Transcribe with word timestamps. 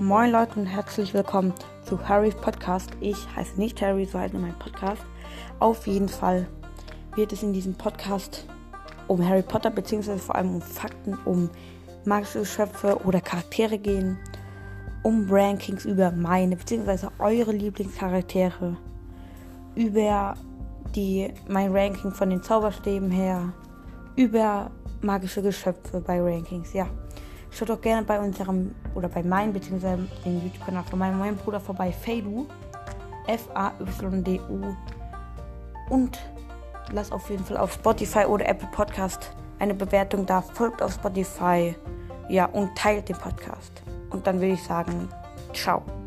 Moin 0.00 0.30
Leute 0.30 0.60
und 0.60 0.66
herzlich 0.66 1.12
willkommen 1.12 1.52
zu 1.84 2.08
Harrys 2.08 2.36
Podcast. 2.36 2.90
Ich 3.00 3.16
heiße 3.34 3.58
nicht 3.58 3.82
Harry, 3.82 4.04
so 4.04 4.16
heißt 4.16 4.32
nur 4.32 4.42
mein 4.42 4.56
Podcast. 4.56 5.02
Auf 5.58 5.88
jeden 5.88 6.08
Fall 6.08 6.46
wird 7.16 7.32
es 7.32 7.42
in 7.42 7.52
diesem 7.52 7.74
Podcast 7.74 8.46
um 9.08 9.26
Harry 9.28 9.42
Potter 9.42 9.70
beziehungsweise 9.70 10.20
vor 10.20 10.36
allem 10.36 10.54
um 10.54 10.62
Fakten, 10.62 11.18
um 11.24 11.50
magische 12.04 12.38
Geschöpfe 12.38 12.96
oder 13.04 13.20
Charaktere 13.20 13.76
gehen, 13.76 14.16
um 15.02 15.26
Rankings 15.28 15.84
über 15.84 16.12
meine 16.12 16.54
beziehungsweise 16.54 17.10
eure 17.18 17.50
Lieblingscharaktere, 17.50 18.76
über 19.74 20.34
die 20.94 21.34
mein 21.48 21.76
Ranking 21.76 22.12
von 22.12 22.30
den 22.30 22.44
Zauberstäben 22.44 23.10
her, 23.10 23.52
über 24.14 24.70
magische 25.02 25.42
Geschöpfe 25.42 26.00
bei 26.00 26.20
Rankings, 26.20 26.72
ja. 26.72 26.86
Schaut 27.50 27.70
doch 27.70 27.80
gerne 27.80 28.04
bei 28.06 28.20
unserem 28.20 28.74
oder 28.94 29.08
bei 29.08 29.22
meinem 29.22 29.52
beziehungsweise 29.52 30.06
dem 30.24 30.42
YouTube-Kanal 30.42 30.84
von 30.84 30.98
meinem 30.98 31.18
neuen 31.18 31.36
Bruder 31.36 31.60
vorbei, 31.60 31.92
Faydu. 31.92 32.46
F-A-Y-D-U. 33.28 34.74
Und 35.90 36.18
lasst 36.92 37.12
auf 37.12 37.28
jeden 37.30 37.44
Fall 37.44 37.58
auf 37.58 37.74
Spotify 37.74 38.24
oder 38.24 38.48
Apple 38.48 38.68
Podcast 38.72 39.30
eine 39.58 39.74
Bewertung 39.74 40.26
da. 40.26 40.40
Folgt 40.40 40.82
auf 40.82 40.94
Spotify. 40.94 41.74
Ja, 42.28 42.46
und 42.46 42.76
teilt 42.76 43.08
den 43.08 43.16
Podcast. 43.16 43.82
Und 44.10 44.26
dann 44.26 44.40
würde 44.40 44.54
ich 44.54 44.62
sagen, 44.62 45.08
ciao. 45.52 45.97